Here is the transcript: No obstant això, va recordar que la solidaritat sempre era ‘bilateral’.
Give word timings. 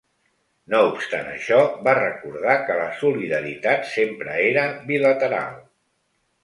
No 0.73 0.79
obstant 0.85 1.29
això, 1.33 1.59
va 1.89 1.93
recordar 1.99 2.57
que 2.71 2.79
la 2.81 2.89
solidaritat 3.03 3.87
sempre 3.95 4.43
era 4.51 4.69
‘bilateral’. 4.91 5.67